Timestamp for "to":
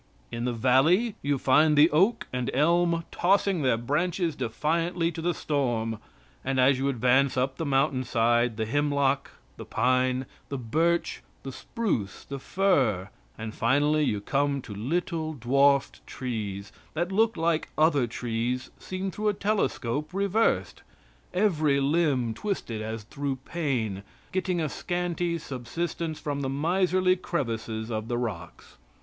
5.11-5.21, 14.63-14.73